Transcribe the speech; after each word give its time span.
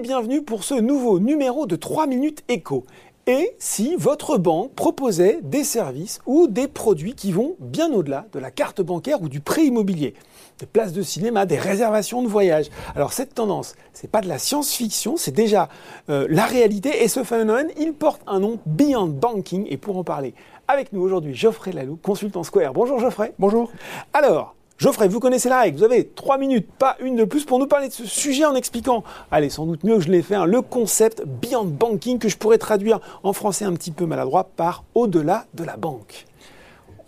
bienvenue 0.00 0.42
pour 0.42 0.62
ce 0.62 0.74
nouveau 0.74 1.18
numéro 1.18 1.66
de 1.66 1.74
3 1.74 2.06
minutes 2.06 2.44
écho. 2.48 2.84
Et 3.26 3.56
si 3.58 3.96
votre 3.96 4.38
banque 4.38 4.72
proposait 4.74 5.40
des 5.42 5.64
services 5.64 6.20
ou 6.24 6.46
des 6.46 6.68
produits 6.68 7.14
qui 7.14 7.32
vont 7.32 7.56
bien 7.58 7.92
au-delà 7.92 8.26
de 8.32 8.38
la 8.38 8.52
carte 8.52 8.80
bancaire 8.80 9.22
ou 9.22 9.28
du 9.28 9.40
prêt 9.40 9.64
immobilier 9.64 10.14
des 10.60 10.66
places 10.66 10.92
de 10.92 11.02
cinéma, 11.02 11.46
des 11.46 11.58
réservations 11.58 12.22
de 12.22 12.28
voyage. 12.28 12.66
Alors 12.94 13.12
cette 13.12 13.34
tendance, 13.34 13.74
c'est 13.92 14.08
pas 14.08 14.20
de 14.20 14.28
la 14.28 14.38
science-fiction, 14.38 15.16
c'est 15.16 15.34
déjà 15.34 15.68
euh, 16.10 16.28
la 16.30 16.46
réalité 16.46 17.02
et 17.02 17.08
ce 17.08 17.24
phénomène, 17.24 17.70
il 17.76 17.92
porte 17.92 18.22
un 18.28 18.38
nom 18.38 18.60
Beyond 18.66 19.08
Banking 19.08 19.66
et 19.68 19.78
pour 19.78 19.98
en 19.98 20.04
parler 20.04 20.32
avec 20.68 20.92
nous 20.92 21.00
aujourd'hui, 21.00 21.34
Geoffrey 21.34 21.72
Lalou, 21.72 21.96
consultant 21.96 22.44
Square. 22.44 22.72
Bonjour 22.72 23.00
Geoffrey. 23.00 23.34
Bonjour. 23.40 23.72
Alors, 24.12 24.54
Geoffrey, 24.76 25.06
vous 25.06 25.20
connaissez 25.20 25.48
la 25.48 25.60
règle, 25.60 25.78
vous 25.78 25.84
avez 25.84 26.04
trois 26.04 26.36
minutes, 26.36 26.66
pas 26.78 26.96
une 27.00 27.14
de 27.14 27.24
plus, 27.24 27.44
pour 27.44 27.60
nous 27.60 27.68
parler 27.68 27.86
de 27.86 27.92
ce 27.92 28.06
sujet 28.06 28.44
en 28.44 28.56
expliquant, 28.56 29.04
allez, 29.30 29.48
sans 29.48 29.66
doute 29.66 29.84
mieux 29.84 29.94
que 29.94 30.02
je 30.02 30.10
l'ai 30.10 30.20
fait, 30.20 30.34
hein, 30.34 30.46
le 30.46 30.62
concept 30.62 31.22
Beyond 31.24 31.66
Banking 31.66 32.18
que 32.18 32.28
je 32.28 32.36
pourrais 32.36 32.58
traduire 32.58 32.98
en 33.22 33.32
français 33.32 33.64
un 33.64 33.72
petit 33.74 33.92
peu 33.92 34.04
maladroit 34.04 34.44
par 34.56 34.82
au-delà 34.96 35.46
de 35.54 35.62
la 35.62 35.76
banque. 35.76 36.26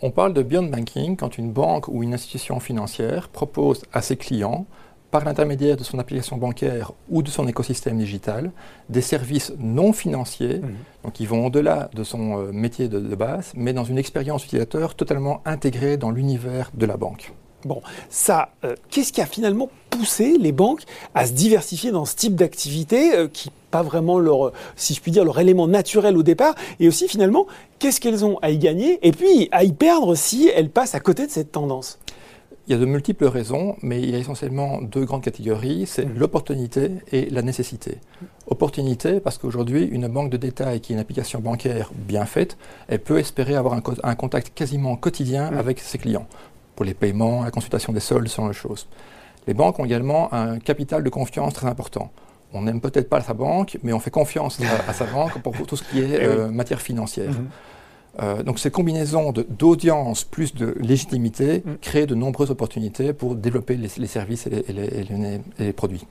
On 0.01 0.11
parle 0.11 0.33
de 0.33 0.43
Beyond 0.43 0.69
Banking 0.69 1.17
quand 1.17 1.37
une 1.37 1.51
banque 1.51 1.89
ou 1.89 2.03
une 2.03 2.13
institution 2.13 2.61
financière 2.61 3.27
propose 3.27 3.83
à 3.91 4.01
ses 4.01 4.15
clients, 4.15 4.65
par 5.11 5.25
l'intermédiaire 5.25 5.75
de 5.75 5.83
son 5.83 5.99
application 5.99 6.37
bancaire 6.37 6.93
ou 7.09 7.21
de 7.21 7.29
son 7.29 7.47
écosystème 7.47 7.97
digital, 7.97 8.51
des 8.89 9.01
services 9.01 9.53
non 9.59 9.91
financiers, 9.91 10.59
mhm. 10.59 10.75
donc 11.03 11.13
qui 11.13 11.25
vont 11.25 11.45
au-delà 11.45 11.89
de 11.93 12.03
son 12.05 12.39
euh, 12.39 12.51
métier 12.53 12.87
de 12.87 13.15
base, 13.15 13.51
mais 13.55 13.73
dans 13.73 13.83
une 13.83 13.97
expérience 13.97 14.45
utilisateur 14.45 14.95
totalement 14.95 15.41
intégrée 15.45 15.97
dans 15.97 16.11
l'univers 16.11 16.71
de 16.73 16.85
la 16.85 16.95
banque. 16.95 17.33
Bon, 17.67 17.81
ça, 18.09 18.49
euh, 18.63 18.75
qu'est-ce 18.89 19.11
qui 19.11 19.19
a 19.19 19.25
finalement 19.25 19.69
poussé 19.89 20.37
les 20.39 20.53
banques 20.53 20.83
à 21.13 21.25
se 21.25 21.33
diversifier 21.33 21.91
dans 21.91 22.05
ce 22.05 22.15
type 22.15 22.35
d'activité 22.35 23.13
euh, 23.13 23.27
qui 23.27 23.51
pas 23.71 23.83
vraiment 23.83 24.19
leur, 24.19 24.53
si 24.77 24.93
je 24.93 25.01
puis 25.01 25.11
dire, 25.11 25.25
leur 25.25 25.37
élément 25.37 25.67
naturel 25.67 26.15
au 26.15 26.23
départ, 26.23 26.55
et 26.79 26.87
aussi 26.87 27.09
finalement, 27.09 27.45
qu'est-ce 27.79 27.99
qu'elles 27.99 28.23
ont 28.23 28.39
à 28.41 28.51
y 28.51 28.57
gagner 28.57 29.05
et 29.05 29.11
puis 29.11 29.49
à 29.51 29.65
y 29.65 29.73
perdre 29.73 30.15
si 30.15 30.49
elles 30.55 30.69
passent 30.69 30.95
à 30.95 31.01
côté 31.01 31.25
de 31.27 31.31
cette 31.31 31.51
tendance? 31.51 31.99
Il 32.67 32.71
y 32.71 32.75
a 32.75 32.79
de 32.79 32.85
multiples 32.85 33.25
raisons, 33.25 33.75
mais 33.81 34.01
il 34.01 34.09
y 34.09 34.15
a 34.15 34.17
essentiellement 34.17 34.81
deux 34.81 35.03
grandes 35.03 35.23
catégories, 35.23 35.85
c'est 35.85 36.05
mmh. 36.05 36.17
l'opportunité 36.17 36.91
et 37.11 37.29
la 37.29 37.41
nécessité. 37.41 37.97
Opportunité, 38.47 39.19
parce 39.19 39.37
qu'aujourd'hui, 39.37 39.83
une 39.83 40.07
banque 40.07 40.29
de 40.29 40.37
détail 40.37 40.79
qui 40.79 40.93
est 40.93 40.95
une 40.95 41.01
application 41.01 41.39
bancaire 41.39 41.91
bien 41.93 42.25
faite, 42.25 42.57
elle 42.87 42.99
peut 42.99 43.19
espérer 43.19 43.55
avoir 43.55 43.73
un, 44.03 44.15
contact 44.15 44.53
quasiment 44.53 44.95
quotidien 44.95 45.51
mmh. 45.51 45.57
avec 45.57 45.79
ses 45.79 45.97
clients 45.97 46.27
pour 46.77 46.85
les 46.85 46.93
paiements, 46.93 47.43
la 47.43 47.51
consultation 47.51 47.91
des 47.91 47.99
soldes, 47.99 48.27
ce 48.27 48.37
genre 48.37 48.47
de 48.47 48.53
choses. 48.53 48.87
Les 49.47 49.55
banques 49.55 49.79
ont 49.79 49.85
également 49.85 50.31
un 50.31 50.59
capital 50.59 51.03
de 51.03 51.09
confiance 51.09 51.53
très 51.53 51.67
important. 51.67 52.11
On 52.53 52.61
n'aime 52.61 52.79
peut-être 52.79 53.09
pas 53.09 53.19
sa 53.19 53.33
banque, 53.33 53.77
mais 53.83 53.91
on 53.93 53.99
fait 53.99 54.11
confiance 54.11 54.59
à, 54.87 54.93
sa 54.93 55.05
banque 55.15 55.41
pour, 55.41 55.53
tout 55.65 55.75
ce 55.75 55.83
qui 55.83 55.99
est 55.99 56.19
eh 56.21 56.23
euh, 56.23 56.47
matière 56.49 56.79
financière. 56.79 57.31
Mhm. 57.31 57.49
Euh, 58.19 58.43
donc 58.43 58.57
ces 58.59 58.71
combinaisons 58.71 59.31
d'audience 59.31 60.23
plus 60.23 60.55
de 60.55 60.75
légitimité 60.79 61.61
mm. 61.63 61.75
créent 61.81 62.07
de 62.07 62.15
nombreuses 62.15 62.49
opportunités 62.49 63.13
pour 63.13 63.35
développer 63.35 63.75
les, 63.75 64.07
services 64.07 64.47
et 64.47 64.63
les, 65.59 65.73
produits. 65.73 66.05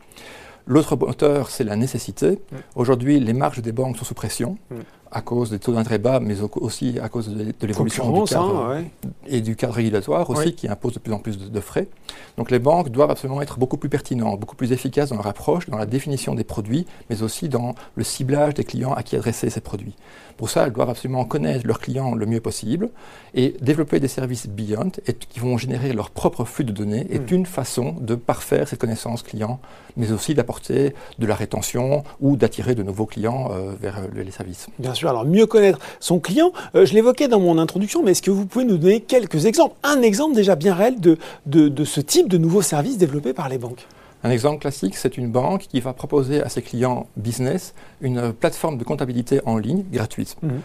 L'autre 0.67 0.97
moteur, 0.97 1.51
c'est 1.51 1.65
la 1.65 1.75
nécessité. 1.75 2.31
Mm. 2.31 2.57
Aujourd'hui, 2.77 3.19
les 3.19 3.33
marges 3.33 3.61
des 3.63 3.73
banques 3.73 3.97
sont 3.97 4.05
sous 4.05 4.15
pression. 4.15 4.57
Mm 4.71 4.77
à 5.17 5.23
cause 5.23 5.49
des 5.49 5.59
taux 5.59 5.73
d'intérêt 5.73 5.97
bas, 5.97 6.21
mais 6.21 6.37
aussi 6.43 6.99
à 7.03 7.09
cause 7.09 7.31
de, 7.31 7.67
l'évolution 7.67 8.13
du 8.13 8.29
cadre 8.29 8.71
hein, 8.71 8.85
et 9.27 9.41
du 9.41 9.57
cadre 9.57 9.73
régulatoire 9.73 10.29
aussi 10.29 10.55
qui 10.55 10.69
impose 10.69 10.93
de 10.93 10.99
plus 10.99 11.15
en 11.15 11.19
plus 11.19 11.39
de, 11.39 11.61
frais. 11.61 11.89
Donc 12.37 12.51
les 12.51 12.59
banques 12.59 12.91
doivent 12.91 13.11
absolument 13.11 13.41
être 13.41 13.59
beaucoup 13.59 13.79
plus 13.79 13.89
pertinentes, 13.89 14.39
beaucoup 14.39 14.57
plus 14.57 14.73
efficaces 14.73 15.09
dans 15.09 15.17
leur 15.17 15.27
approche, 15.27 15.71
dans 15.71 15.79
la 15.79 15.87
définition 15.87 16.35
des 16.35 16.45
produits, 16.45 16.85
mais 17.09 17.23
aussi 17.23 17.49
dans 17.49 17.75
le 17.95 18.05
ciblage 18.05 18.53
des 18.53 18.65
clients 18.65 18.93
à 18.93 19.03
qui 19.03 19.17
adresser 19.17 19.49
ces 19.49 19.63
produits. 19.63 19.95
Pour 20.37 20.51
ça, 20.51 20.67
elles 20.67 20.73
doivent 20.73 20.91
absolument 20.91 21.25
connaître 21.25 21.67
leurs 21.67 21.81
clients 21.81 22.15
le 22.15 22.27
mieux 22.27 22.41
possible 22.41 22.91
et 23.35 23.57
développer 23.63 24.01
des 24.01 24.09
services 24.09 24.47
beyond 24.47 24.93
et 25.07 25.15
qui 25.15 25.41
vont 25.41 25.57
générer 25.57 25.95
leur 25.95 26.11
propre 26.11 26.45
flux 26.45 26.65
de 26.65 26.73
données 26.73 27.07
est 27.11 27.33
hmm. 27.33 27.37
une 27.37 27.47
façon 27.47 27.97
de 28.01 28.15
parfaire 28.15 28.69
cette 28.69 28.81
connaissance 28.81 29.23
client, 29.23 29.61
mais 29.97 30.13
aussi 30.13 30.35
d'apporter 30.35 30.95
de 31.19 31.27
la 31.27 31.35
rétention 31.35 32.05
ou 32.21 32.37
d'attirer 32.37 32.75
de 32.75 32.83
nouveaux 32.83 33.07
clients 33.07 33.51
euh, 33.53 33.73
vers 33.81 34.03
les 34.15 34.31
services. 34.31 34.67
Bien 34.79 34.93
sûr 34.93 35.06
alors 35.09 35.25
mieux 35.25 35.47
connaître 35.47 35.79
son 36.01 36.19
client. 36.19 36.53
Euh, 36.75 36.87
je 36.87 36.95
l'évoquais 36.95 37.29
dans 37.29 37.41
mon 37.41 37.59
introduction, 37.59 38.03
mais 38.03 38.13
est-ce 38.13 38.23
que 38.23 38.31
vous 38.31 38.47
pouvez 38.47 38.65
nous 38.65 38.79
donner 38.79 39.01
quelques 39.01 39.47
exemples? 39.47 39.75
Un 39.83 40.03
exemple 40.03 40.35
déjà 40.35 40.55
bien 40.57 40.75
réel 40.75 41.01
de, 41.01 41.19
de, 41.47 41.85
ce 41.85 42.01
type 42.01 42.29
de 42.29 42.39
nouveaux 42.39 42.63
services 42.63 42.99
développés 42.99 43.33
par 43.33 43.49
les 43.49 43.59
banques 43.59 43.87
un 44.25 44.31
exemple 44.31 44.59
classique, 44.59 44.97
c'est 44.97 45.19
une 45.19 45.31
banque 45.31 45.67
qui 45.69 45.79
va 45.79 45.93
proposer 45.93 46.43
à 46.43 46.49
ses 46.49 46.61
clients 46.61 47.07
business 47.17 47.75
une 48.01 48.33
plateforme 48.33 48.77
de 48.77 48.83
comptabilité 48.83 49.41
en 49.45 49.57
ligne 49.57 49.85
gratuite. 49.93 50.37
Mhm. 50.43 50.63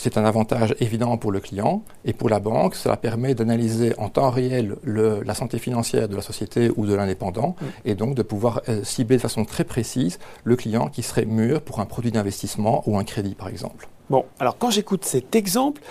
C'est 0.00 0.16
un 0.16 0.24
avantage 0.24 0.76
évident 0.78 1.16
pour 1.16 1.32
le 1.32 1.40
client 1.40 1.82
et 2.04 2.12
pour 2.12 2.28
la 2.28 2.38
banque. 2.38 2.76
Cela 2.76 2.96
permet 2.96 3.34
d'analyser 3.34 3.98
en 3.98 4.08
temps 4.08 4.30
réel 4.30 4.76
la 4.84 5.34
santé 5.34 5.58
financière 5.58 6.08
de 6.08 6.14
la 6.14 6.22
société 6.22 6.70
ou 6.76 6.86
de 6.86 6.94
l'indépendant 6.94 7.56
et 7.84 7.96
donc 7.96 8.14
de 8.14 8.22
pouvoir 8.22 8.62
euh, 8.68 8.84
cibler 8.84 9.16
de 9.16 9.22
façon 9.22 9.44
très 9.44 9.64
précise 9.64 10.20
le 10.44 10.54
client 10.54 10.88
qui 10.88 11.02
serait 11.02 11.24
mûr 11.24 11.62
pour 11.62 11.80
un 11.80 11.84
produit 11.84 12.12
d'investissement 12.12 12.84
ou 12.86 12.96
un 12.96 13.02
crédit 13.02 13.34
par 13.34 13.48
exemple. 13.48 13.88
Bon, 14.10 14.24
alors 14.40 14.56
quand 14.56 14.70
j'écoute 14.70 15.04
cet 15.04 15.34
exemple, 15.34 15.82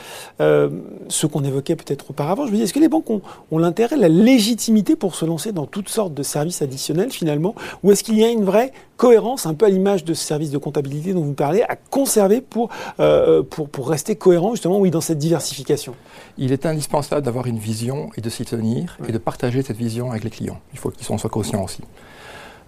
euh, 0.42 0.70
ce 1.08 1.28
qu'on 1.28 1.44
évoquait 1.44 1.76
peut-être 1.76 2.10
auparavant, 2.10 2.48
je 2.48 2.52
me 2.52 2.58
dis, 2.58 2.64
est-ce 2.64 2.74
que 2.74 2.80
les 2.80 2.90
banques 2.90 3.10
ont, 3.10 3.22
l'intérêt, 3.52 3.96
la 3.96 4.10
légitimité 4.10 4.96
pour 4.96 5.14
se 5.16 5.26
lancer 5.26 5.52
dans 5.52 5.68
toutes 5.68 5.90
sortes 5.90 6.16
de 6.16 6.24
services 6.24 6.62
additionnels 6.64 7.12
finalement, 7.12 7.54
ou 7.84 7.92
est-ce 7.92 8.04
qu'il 8.04 8.18
y 8.18 8.24
a 8.24 8.30
une 8.30 8.44
vraie 8.44 8.72
cohérence, 8.96 9.46
un 9.46 9.54
peu 9.54 9.68
à 9.68 9.70
l'image 9.70 10.04
de 10.04 10.16
ce 10.16 10.26
service 10.26 10.50
de 10.50 10.58
comptabilité 10.58 11.14
dont 11.14 11.24
vous 11.24 11.34
parlez, 11.34 11.62
à 11.62 11.76
conserver 11.76 12.42
pour, 12.42 12.70
euh, 13.00 13.44
pour, 13.44 13.88
rester 13.88 14.16
cohérent 14.16 14.52
justement, 14.52 14.80
oui, 14.80 14.90
dans 14.90 15.02
cette 15.02 15.20
diversification? 15.20 15.94
Il 16.40 16.52
est 16.52 16.66
indispensable 16.66 17.22
d'avoir 17.22 17.46
une 17.46 17.60
vision 17.60 18.10
et 18.18 18.22
de 18.22 18.30
s'y 18.30 18.46
tenir 18.46 18.98
et 19.08 19.12
de 19.12 19.18
partager 19.20 19.62
cette 19.62 19.78
vision 19.78 20.10
avec 20.10 20.24
les 20.24 20.32
clients. 20.32 20.60
Il 20.74 20.80
faut 20.80 20.90
qu'ils 20.90 21.12
en 21.14 21.20
soient 21.20 21.30
conscients 21.30 21.64
aussi. 21.64 21.84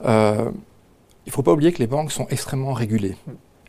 Euh, 0.06 0.52
il 1.26 1.30
ne 1.30 1.32
faut 1.32 1.44
pas 1.44 1.52
oublier 1.52 1.72
que 1.72 1.80
les 1.80 1.88
banques 1.88 2.12
sont 2.12 2.28
extrêmement 2.30 2.74
régulées. 2.74 3.16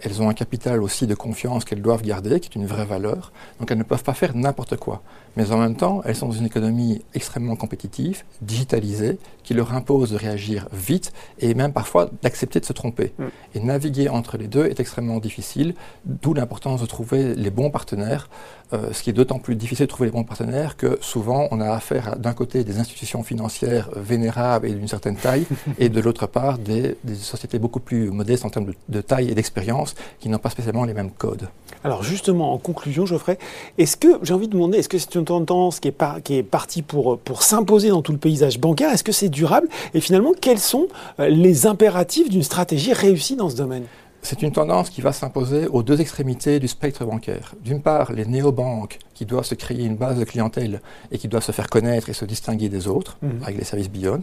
Elles 0.02 0.22
ont 0.22 0.28
un 0.28 0.34
capital 0.34 0.82
aussi 0.82 1.06
de 1.06 1.14
confiance 1.14 1.64
qu'elles 1.64 1.82
doivent 1.82 2.02
garder, 2.02 2.40
qui 2.40 2.48
est 2.48 2.54
une 2.54 2.66
vraie 2.66 2.84
valeur. 2.84 3.32
Donc 3.58 3.70
elles 3.70 3.78
ne 3.78 3.82
peuvent 3.82 4.04
pas 4.04 4.14
faire 4.14 4.34
n'importe 4.34 4.76
quoi. 4.76 5.02
Mais 5.36 5.52
en 5.52 5.58
même 5.58 5.76
temps, 5.76 6.02
elles 6.04 6.16
sont 6.16 6.26
dans 6.26 6.32
une 6.32 6.46
économie 6.46 7.02
extrêmement 7.14 7.56
compétitive, 7.56 8.24
digitalisée, 8.42 9.18
qui 9.44 9.54
leur 9.54 9.74
impose 9.74 10.10
de 10.10 10.16
réagir 10.16 10.68
vite 10.72 11.12
et 11.38 11.54
même 11.54 11.72
parfois 11.72 12.10
d'accepter 12.22 12.60
de 12.60 12.64
se 12.64 12.72
tromper. 12.72 13.12
Mm. 13.18 13.24
Et 13.54 13.60
naviguer 13.60 14.08
entre 14.08 14.36
les 14.36 14.48
deux 14.48 14.66
est 14.66 14.80
extrêmement 14.80 15.18
difficile, 15.18 15.74
d'où 16.04 16.34
l'importance 16.34 16.80
de 16.80 16.86
trouver 16.86 17.34
les 17.34 17.50
bons 17.50 17.70
partenaires, 17.70 18.28
euh, 18.72 18.92
ce 18.92 19.02
qui 19.02 19.10
est 19.10 19.12
d'autant 19.12 19.38
plus 19.38 19.56
difficile 19.56 19.86
de 19.86 19.90
trouver 19.90 20.08
les 20.08 20.12
bons 20.12 20.24
partenaires 20.24 20.76
que 20.76 20.98
souvent 21.00 21.48
on 21.50 21.60
a 21.60 21.70
affaire 21.70 22.16
d'un 22.16 22.32
côté 22.32 22.62
des 22.62 22.78
institutions 22.78 23.22
financières 23.22 23.90
vénérables 23.96 24.66
et 24.66 24.72
d'une 24.72 24.88
certaine 24.88 25.16
taille, 25.16 25.46
et 25.78 25.88
de 25.88 26.00
l'autre 26.00 26.26
part 26.26 26.58
des, 26.58 26.96
sociétés 27.14 27.58
beaucoup 27.58 27.80
plus 27.80 28.10
modestes 28.10 28.44
en 28.44 28.50
termes 28.50 28.66
de, 28.66 28.74
de 28.88 29.00
taille 29.00 29.30
et 29.30 29.34
d'expérience 29.34 29.89
qui 30.18 30.28
n'ont 30.28 30.38
pas 30.38 30.50
spécialement 30.50 30.84
les 30.84 30.94
mêmes 30.94 31.10
codes. 31.10 31.48
Alors 31.82 32.02
justement, 32.02 32.52
en 32.52 32.58
conclusion, 32.58 33.06
Geoffrey, 33.06 33.38
est-ce 33.78 33.96
que, 33.96 34.18
j'ai 34.22 34.34
envie 34.34 34.48
de 34.48 34.52
demander, 34.52 34.78
est-ce 34.78 34.88
que 34.88 34.98
c'est 34.98 35.14
une 35.14 35.24
tendance 35.24 35.80
qui 35.80 35.88
est, 35.88 36.42
partie 36.42 36.82
pour, 36.82 37.18
pour 37.18 37.42
s'imposer 37.42 37.88
dans 37.88 38.02
tout 38.02 38.12
le 38.12 38.18
paysage 38.18 38.58
bancaire? 38.58 38.92
Est-ce 38.92 39.04
que 39.04 39.12
c'est 39.12 39.30
durable? 39.30 39.68
Et 39.94 40.00
finalement, 40.00 40.32
quels 40.38 40.58
sont 40.58 40.88
euh, 41.18 41.28
les 41.28 41.66
impératifs 41.66 42.28
d'une 42.28 42.42
stratégie 42.42 42.92
réussie 42.92 43.36
dans 43.36 43.48
ce 43.48 43.56
domaine? 43.56 43.84
C'est 44.22 44.42
une 44.42 44.52
tendance 44.52 44.90
qui 44.90 45.00
va 45.00 45.12
s'imposer 45.12 45.66
aux 45.66 45.82
deux 45.82 46.00
extrémités 46.00 46.60
du 46.60 46.68
spectre 46.68 47.04
bancaire. 47.04 47.54
D'une 47.64 47.80
part, 47.80 48.12
les 48.12 48.26
néobanques 48.26 48.98
qui 49.14 49.24
doivent 49.24 49.44
se 49.44 49.54
créer 49.54 49.84
une 49.84 49.96
base 49.96 50.18
de 50.18 50.24
clientèle 50.24 50.80
et 51.10 51.18
qui 51.18 51.28
doivent 51.28 51.44
se 51.44 51.52
faire 51.52 51.68
connaître 51.68 52.08
et 52.10 52.12
se 52.12 52.24
distinguer 52.24 52.68
des 52.68 52.86
autres 52.86 53.16
mhm. 53.22 53.42
avec 53.42 53.58
les 53.58 53.64
services 53.64 53.90
Beyond. 53.90 54.20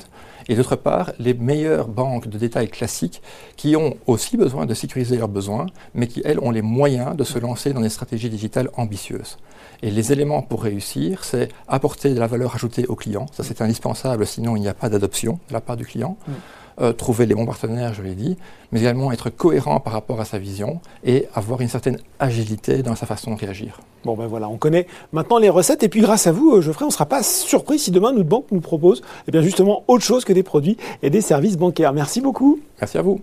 Et 0.50 0.56
d'autre 0.56 0.76
part, 0.76 1.12
les 1.20 1.34
meilleures 1.34 1.88
banques 1.88 2.28
de 2.28 2.38
détail 2.38 2.70
classiques 2.70 3.22
qui 3.56 3.76
ont 3.76 3.98
aussi 4.06 4.38
besoin 4.38 4.66
de 4.66 4.74
sécuriser 4.74 5.18
leurs 5.18 5.28
besoins, 5.28 5.66
mais 5.94 6.08
qui, 6.08 6.22
elles, 6.26 6.40
ont 6.40 6.52
les 6.52 6.62
moyens 6.62 7.16
de 7.16 7.24
se 7.24 7.40
lancer 7.40 7.74
dans 7.74 7.82
des 7.82 7.90
stratégies 7.90 8.30
digitales 8.30 8.70
ambitieuses. 8.76 9.38
Et 9.82 9.92
les 9.92 10.12
éléments 10.12 10.42
pour 10.42 10.64
réussir, 10.64 11.24
c'est 11.24 11.50
apporter 11.68 12.14
de 12.14 12.20
la 12.20 12.28
valeur 12.28 12.56
ajoutée 12.56 12.86
au 12.88 12.96
client. 12.96 13.26
Ça, 13.32 13.44
c'est 13.44 13.62
indispensable, 13.62 14.26
sinon 14.26 14.56
il 14.56 14.62
n'y 14.62 14.68
a 14.68 14.74
pas 14.74 14.90
d'adoption 14.90 15.40
de 15.50 15.54
la 15.54 15.62
part 15.62 15.78
du 15.78 15.86
client. 15.86 16.18
Mhm. 16.28 16.36
Euh, 16.80 16.94
trouver 16.94 17.26
les 17.26 17.34
bons 17.34 17.48
partenaires, 17.48 17.96
je 17.96 18.04
l'ai 18.04 18.14
dit, 18.14 18.38
mais 18.72 18.82
également 18.82 19.12
être 19.12 19.32
cohérent 19.32 19.80
par 19.80 19.94
rapport 19.94 20.22
à 20.22 20.26
sa 20.26 20.38
vision 20.38 20.80
et 21.04 21.28
avoir 21.34 21.60
une 21.62 21.70
certaine 21.70 21.98
agilité 22.20 22.84
dans 22.84 22.94
sa 22.94 23.08
façon 23.08 23.34
de 23.34 23.40
réagir. 23.40 23.80
Bon 24.06 24.16
ben 24.16 24.28
voilà, 24.28 24.48
on 24.48 24.58
connaît 24.58 24.86
maintenant 25.12 25.40
les 25.40 25.50
recettes 25.50 25.82
et 25.82 25.90
puis 25.90 26.02
grâce 26.02 26.28
à 26.28 26.32
vous, 26.32 26.54
euh, 26.54 26.62
Geoffrey, 26.62 26.84
on 26.84 26.90
ne 26.90 26.94
sera 26.94 27.08
pas 27.08 27.24
surpris 27.24 27.80
si 27.80 27.90
demain 27.90 28.12
notre 28.12 28.30
banque 28.30 28.46
nous 28.52 28.62
propose 28.62 29.02
eh 29.28 29.32
bien 29.32 29.42
justement 29.42 29.86
autre 29.88 30.04
chose 30.04 30.24
que 30.24 30.34
des 30.34 30.44
produits 30.44 30.78
et 31.02 31.10
des 31.10 31.22
services 31.22 31.58
bancaires. 31.58 31.94
Merci 31.94 32.22
beaucoup. 32.22 32.60
Merci 32.80 33.00
à 33.00 33.02
vous. 33.02 33.22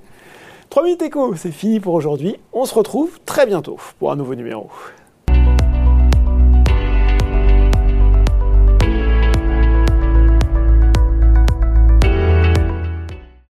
3 0.71 0.83
minutes 0.83 1.03
éco, 1.03 1.37
c'est 1.37 1.53
fini 1.53 1.79
pour 1.79 1.95
aujourd'hui. 1.95 2.35
On 2.53 2.65
se 2.65 2.75
retrouve 2.75 3.21
très 3.25 3.47
bientôt 3.47 3.79
pour 4.01 4.11
un 4.11 4.17
nouveau 4.17 4.35
numéro. 4.35 4.69